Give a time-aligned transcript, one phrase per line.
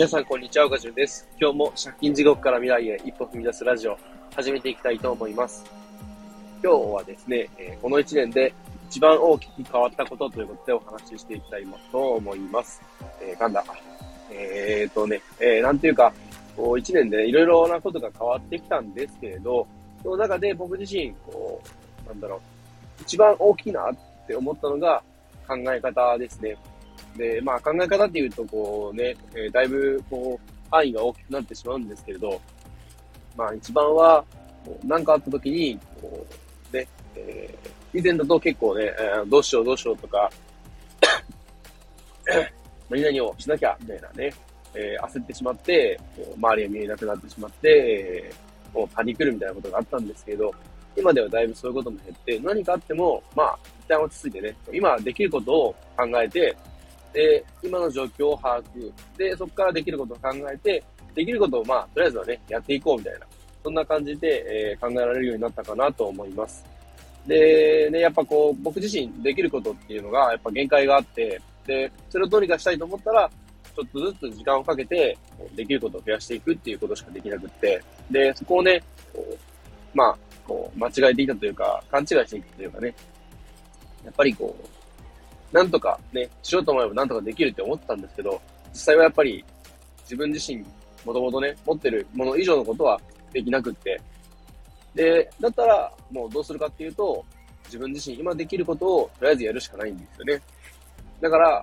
[0.00, 0.64] 皆さん、こんにちは。
[0.64, 1.28] 岡潤です。
[1.38, 3.98] 今日も借金地獄から未来へ一歩踏み出すラジオ、
[4.34, 5.62] 始めていきたいと思います。
[6.64, 8.54] 今日はですね、えこの1年で
[8.88, 12.80] 一番大きく変わったことということでお話ししていきたいと思います。
[13.20, 13.62] えー、なんだ？
[14.32, 16.10] えー、とね、えー、なんていうか、
[16.56, 19.66] こう1年でいろいろなことが変わってきたんですけれど、
[20.02, 21.60] その中で僕自身、こ
[22.06, 25.02] う、なんだろう、一番大きいなって思ったのが
[25.46, 26.56] 考え方ですね。
[27.16, 32.40] で、まあ考え方っていうと、こうね、えー、だいぶ、こう、範囲が大きくなってしまうんですけれど、
[33.36, 34.24] まあ一番は、
[34.84, 36.26] 何かあった時に、こ
[36.72, 36.86] う、ね、
[37.16, 40.30] えー、以前だと結構ね、えー、どうしようどうしようとか
[42.88, 44.32] 何々をしなきゃ、みたいなね、
[44.74, 50.52] えー、焦ってしまって、こう周りが見えなくなってしまって、えー、もうパニクるみたいなことがあったんですけど、
[50.96, 56.56] 今ではだいぶそういうことも減って、何かあっても、まあ、一旦落ち着いてね、今できることを考えて、
[57.12, 58.92] で、今の状況を把握。
[59.16, 60.82] で、そこからできることを考えて、
[61.14, 63.26] できることをまあ、とりあえずはね、やっていこうみたいな。
[63.62, 66.64] そんな感じで、えー、考えられるようになったかなと思います。
[67.26, 73.30] で、ね、やっぱこう、僕自身できることっていうのが、やっぱ限界があって、で、それをどうにかしたいと思ったら、
[73.76, 75.16] ちょっとずつ時間をかけて、
[75.54, 79.50] できることを増やしていくっていうことしかできなくって、で、そこをね、こう
[79.94, 82.94] まあ、こう、間違えていたというか、勘違いしていたというかね、
[84.04, 84.79] やっぱりこう、
[85.52, 88.40] なんとかね、しようと思えばなんとかできるって思ってたんですけど、
[88.72, 89.44] 実際はやっぱり
[90.02, 90.64] 自分自身、
[91.04, 93.00] もともとね、持ってるもの以上のことは
[93.32, 94.00] できなくって。
[94.94, 97.24] で、だったらもうどうするかっていうと、
[97.66, 100.42] 自分自身今できることをとりあえずやるしかないんですよね。
[101.20, 101.62] だから、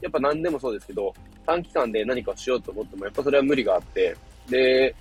[0.00, 1.12] やっぱ何でもそうですけど、
[1.46, 4.16] 短期間で何かをしようと思っても、やっぱそれは無理があって、
[4.48, 4.94] で、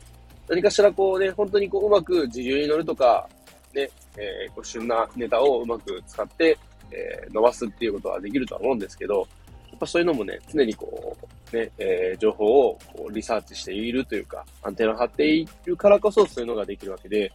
[0.47, 3.28] 何かしらこうね、本当にこううまく自由に乗るとか、
[3.73, 6.58] ね、えー、こう旬なネタをうまく使って、
[6.91, 9.27] えー、伸ばすっていうことはできるとは思うんですけど、
[9.69, 11.15] やっぱそういうのもね、常にこ
[11.51, 17.31] う、ね、えー、情報をこうリサーチしているというか、アンテナを張っているからこそそういうのができるわけで、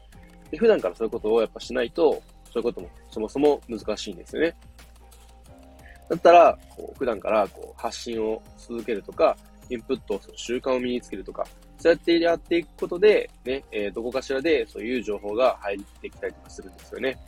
[0.51, 2.23] で普段からそういうことをやっぱしないと、
[2.53, 4.55] そういうこともそもそも難しいんですよね。
[6.09, 9.37] だったら、こう普段からこう発信を続けるとか、
[9.71, 11.47] インプットをする習慣を身につけるとか、
[11.79, 17.19] そうやってやっていくことで、ね、えー、どこかしらでそういう情報が入ってきたりとかするんですよね。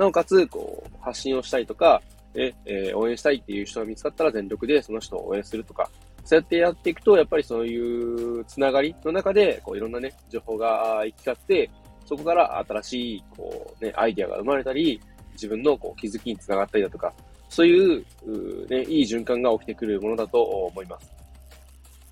[0.00, 2.00] なおかつ、こう、発信をしたいとか、
[2.34, 5.90] ね、えー、応援したいっていう人が見つかったら全力でその人を応援するとか、
[6.24, 11.70] そうやってやっていくと、やっぱりそういうつながりの中で、こう、いろんなね、情報が行き交って、
[12.06, 14.98] そこから新しい、こう、ね、アイデアが生まれたり、
[15.32, 17.12] 自分のこう気づきにつながったりだとか、
[17.50, 21.10] そういう、うね、いい循環が起きてくるものだと思います。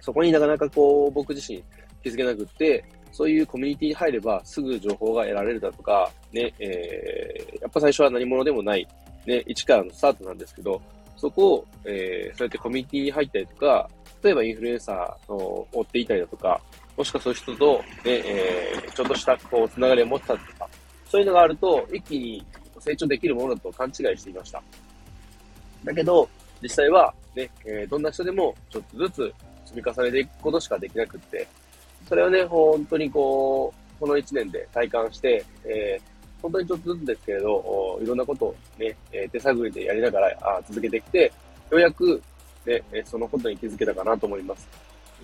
[0.00, 1.62] そこになかなかこう、僕自身
[2.02, 8.86] 気づけなくって、そういうコミュニティに入ればすぐ情報が得られるだとか、ね、えー、やっぱ最初は何者でもない、
[9.26, 10.80] ね、一からのスタートなんですけど、
[11.16, 13.90] そこを、えー、そうやってコミュニティに入ったりとか、
[14.22, 16.60] 例えばインフルエンサーを追っていたりだとか、
[16.96, 20.68] もしくはそういう人と、ね、えー、ちょっとした、こう、つながりを持ったりとか、
[21.08, 22.44] そういうのがあると、一気に
[22.80, 24.62] 成長できるものだと勘違いしていました。
[25.84, 26.28] だけど、
[26.60, 29.34] 実際は、ね、えー、どんな人でも、ちょっとずつ
[29.66, 31.46] 積み重ねていくことしかできなくって、
[32.08, 41.32] それをね、本当にこう、この1年で体感して、えー、本当にちょっとずつですけれど、いろんなことをね、え手探りでやりながらあ続けてきて、
[41.70, 42.22] ようやく、
[42.64, 44.66] ね、そのことに気づけたかなと思います。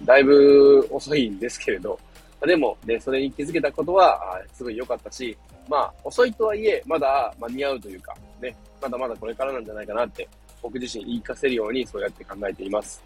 [0.04, 1.98] だいぶ遅いんですけれど、
[2.46, 5.36] でもね、それに気づけたことは、すごい良かったし、
[5.68, 10.28] まあ、遅いとはいえ、まだ間に合うというか、ね、まだまだこれからなんじゃないかなって、
[10.62, 13.02] 僕自身言い聞かせるようにそうやって考えています。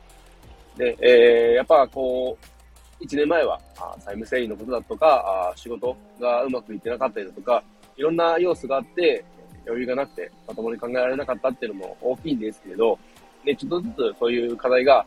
[0.76, 2.57] で、えー、やっぱこう、
[3.00, 7.62] 1年前は、あ債務整理のことだとか、あ仕事がうまくいってなかったりだとか、
[7.96, 9.24] いろんな要素があって、
[9.66, 12.98] 余裕がなくて、まともに考えられなかったっていうのも大きいんですけれど、
[13.44, 15.06] で、ちょっとずつそういう課題が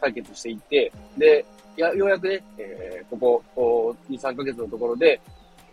[0.00, 1.44] 解決していって、で、
[1.76, 5.20] やようやくね、えー、ここ、こう、2、3ヶ月のところで、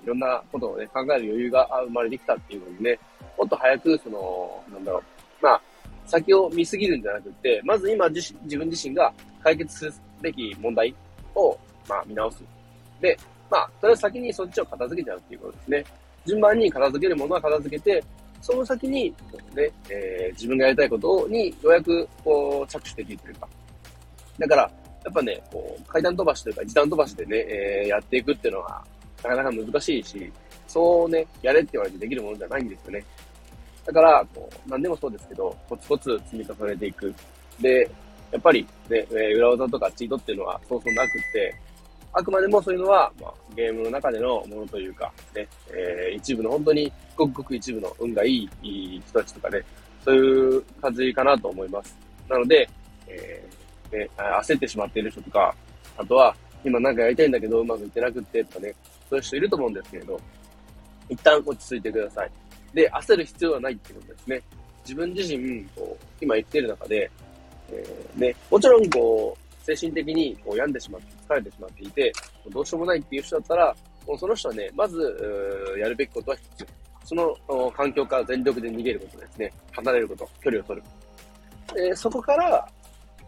[0.04, 3.00] いろんなことをね、考える余裕が生まれてきたっていうのにね、
[3.38, 5.04] もっと早く、その、なんだろう、
[5.44, 5.62] まあ、
[6.06, 9.14] 先を見すぎるんじゃなくて、まず今自自分自身が
[9.44, 10.96] 解決すべき問題
[11.36, 11.58] を、
[11.88, 12.44] まあ、見直す。
[13.02, 13.18] で、
[13.50, 15.86] まあ、それは先にそっちを片付けちゃうっていうことですね。
[16.26, 18.04] 順番に片付けるものは片付けて、
[18.42, 19.14] その先に、
[19.56, 23.48] ね、えー、自分がやりたいことにようやく、こう、着手できるというか。
[24.38, 24.70] だから、や
[25.10, 28.84] っぱね、こう、階段飛ばしというか、時短飛ばしでね、えー、やっていくっていうのは、
[29.24, 30.32] なかなか難しいし、
[30.68, 33.04] そうね、やれって言われてできるものじゃないんですよね。
[33.86, 37.14] だから、こう、何でもそうですけど、コツコツ積み重ねていく。
[37.62, 37.90] で、
[38.32, 41.56] やっぱりね、え裏技とかチートっていうのはそうそうなくって、
[42.18, 49.64] あくまでもそういうのは、まあ、ゲームの中でのものというか、ね、えー、一部の本当にごくごく一部の運がいい人たちとかね、
[50.04, 51.96] そういう感じかなと思います。
[52.28, 52.68] なので、
[53.08, 53.48] え
[53.92, 55.54] ね、焦ってしまっている人とか、
[55.96, 58.74] あとは、今なんかやりたいんだけどうまくいってなくってとかね、
[59.10, 60.20] そういう人いると思うんですけれど、
[61.10, 62.32] 一旦落ち着いてください。
[62.74, 64.42] で、焦る必要はないっていうことですね。
[64.84, 67.12] 自分自身、こう、今言ってる中で、
[67.70, 72.14] えー、ね、もちろんこう、精神的にこう病んでしまって、疲れてしまっていて、
[72.50, 73.76] どうしようもないっていう人だったら、
[74.08, 76.68] もうその人はね、まず、やるべきことは必要。
[77.04, 79.52] その環境から全力で逃げることですね。
[79.72, 81.92] 離れること、距離を取る。
[81.92, 82.68] え、そこから、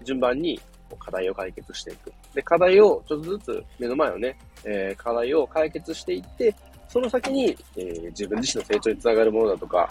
[0.04, 0.60] 順番に
[0.98, 2.14] 課題を解決していく。
[2.34, 6.56] で、課題をちょっとずつ目の前をね、えー、課題を解決していって、
[6.88, 9.90] その先に、えー、自分自身の成長につながるものだとか、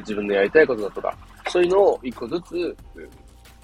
[0.00, 1.16] 自分のやりたいことだとか、
[1.48, 2.76] そういうのを一個ずつ、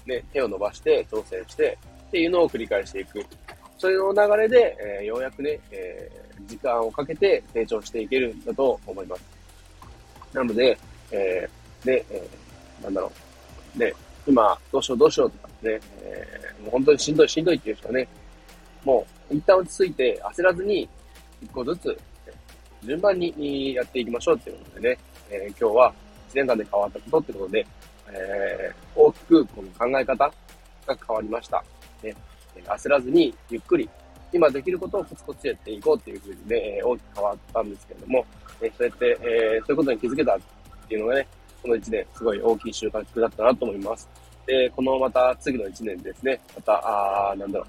[0.05, 1.77] ね、手を伸ばして挑戦して
[2.11, 3.25] っていうのを繰り返していく。
[3.77, 9.23] そういうの流れで、えー、ようやくね、えー、時間をかけて成長していけるんだと思います。
[10.33, 10.77] なので、
[11.09, 13.11] えー、で、えー、なんだろ
[13.75, 13.79] う。
[13.79, 13.95] で、
[14.27, 18.07] 今、どうしようどうしようとかね、えー、もう本当にしんどいしんどいっていう人はね、
[18.83, 20.89] もう一旦落ち着いて焦らずに
[21.41, 21.97] 一個ずつ
[22.83, 24.97] 順番にやっていきましょうっていうことでね、
[25.29, 25.93] えー、今日は
[26.31, 27.65] 1年間で変わったことってことで、
[28.11, 30.31] えー、大きくこの考え方
[30.85, 31.63] が変わりました。
[32.03, 32.15] ね、
[32.65, 33.89] 焦らずにゆっくり
[34.33, 38.25] 今できることをコツコツやっていこうっていうふうにね、大きく変わったんですけれども、
[38.61, 40.39] えそうやって、えー、そういうことに気づけたっ
[40.87, 41.27] ていうのがね、
[41.61, 44.09] この1年すごい大きい収穫だったなと思います。
[44.45, 47.67] で、このまた次の1年ですね、また、あーなんだろう、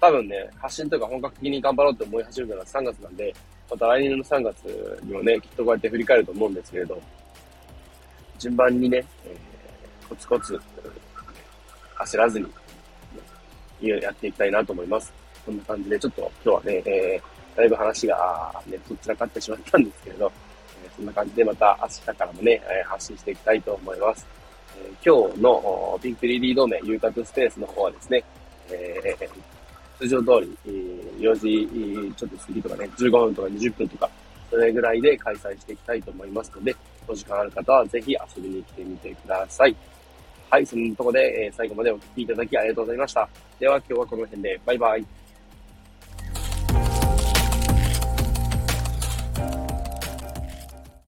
[0.00, 3.34] 多分ね、発信とか本格的に頑張ろうって思い始めたのは3月なんで、
[3.70, 7.00] また来年の3月にもね、きっとこうやって振り返ると思うんですけれど、
[8.38, 10.60] 順番にね、えー、コツコツ、
[11.98, 12.46] 焦らずに、
[13.88, 15.12] やっていきたいなと思います。
[15.44, 20.32] こんな感じで、ちょっと今日はね、えー、だいぶ話が、ね、どちらかってしまったんですけれど、
[20.84, 24.26] えー、そんな感じでまた明日からもね、えー、発信していきたいと思います。
[24.78, 28.24] えー、今日のピンクリリード名、遊郭スペースの方はですね、
[28.70, 29.28] えー、
[29.98, 30.58] 通常通り、
[31.18, 34.10] 4時ちょっと過ぎとかね、15分とか20分とか、
[34.50, 36.74] それぐらいで開催していきたいと思いますので、
[37.06, 39.76] お時間ある方はぜひ遊びに来てみてください。
[40.50, 43.28] はい、そんなとこで、え、最後までお聴きいただきありがとうございました。
[43.58, 45.06] では今日はこの辺で、バイバイ。